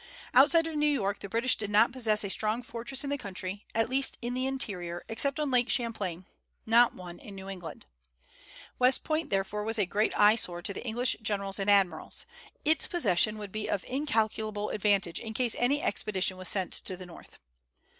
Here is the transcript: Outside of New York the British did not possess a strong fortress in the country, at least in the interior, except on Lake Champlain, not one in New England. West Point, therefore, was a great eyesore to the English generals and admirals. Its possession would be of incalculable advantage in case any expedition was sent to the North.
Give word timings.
Outside 0.33 0.65
of 0.65 0.75
New 0.77 0.87
York 0.87 1.19
the 1.19 1.29
British 1.29 1.55
did 1.57 1.69
not 1.69 1.91
possess 1.91 2.23
a 2.23 2.29
strong 2.31 2.63
fortress 2.63 3.03
in 3.03 3.11
the 3.11 3.19
country, 3.19 3.67
at 3.75 3.87
least 3.87 4.17
in 4.19 4.33
the 4.33 4.47
interior, 4.47 5.05
except 5.07 5.39
on 5.39 5.51
Lake 5.51 5.69
Champlain, 5.69 6.25
not 6.65 6.95
one 6.95 7.19
in 7.19 7.35
New 7.35 7.47
England. 7.47 7.85
West 8.79 9.03
Point, 9.03 9.29
therefore, 9.29 9.63
was 9.63 9.77
a 9.77 9.85
great 9.85 10.19
eyesore 10.19 10.63
to 10.63 10.73
the 10.73 10.83
English 10.83 11.17
generals 11.21 11.59
and 11.59 11.69
admirals. 11.69 12.25
Its 12.65 12.87
possession 12.87 13.37
would 13.37 13.51
be 13.51 13.67
of 13.69 13.85
incalculable 13.87 14.69
advantage 14.71 15.19
in 15.19 15.35
case 15.35 15.55
any 15.59 15.83
expedition 15.83 16.35
was 16.35 16.49
sent 16.49 16.71
to 16.73 16.97
the 16.97 17.05
North. 17.05 17.37